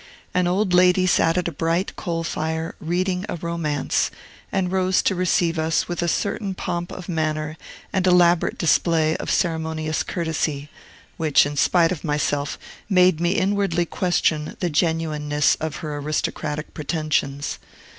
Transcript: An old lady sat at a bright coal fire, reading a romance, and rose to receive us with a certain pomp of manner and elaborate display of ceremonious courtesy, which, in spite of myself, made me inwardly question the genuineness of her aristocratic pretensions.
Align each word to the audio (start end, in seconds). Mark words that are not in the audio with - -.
An 0.33 0.47
old 0.47 0.73
lady 0.73 1.05
sat 1.05 1.37
at 1.37 1.47
a 1.47 1.51
bright 1.51 1.95
coal 1.95 2.23
fire, 2.23 2.73
reading 2.79 3.23
a 3.29 3.35
romance, 3.35 4.09
and 4.51 4.71
rose 4.71 5.03
to 5.03 5.13
receive 5.13 5.59
us 5.59 5.87
with 5.87 6.01
a 6.01 6.07
certain 6.07 6.55
pomp 6.55 6.91
of 6.91 7.07
manner 7.07 7.55
and 7.93 8.07
elaborate 8.07 8.57
display 8.57 9.15
of 9.17 9.29
ceremonious 9.29 10.01
courtesy, 10.01 10.69
which, 11.17 11.45
in 11.45 11.55
spite 11.55 11.91
of 11.91 12.03
myself, 12.03 12.57
made 12.89 13.19
me 13.21 13.33
inwardly 13.33 13.85
question 13.85 14.55
the 14.59 14.71
genuineness 14.71 15.53
of 15.61 15.75
her 15.85 15.95
aristocratic 15.97 16.73
pretensions. 16.73 17.59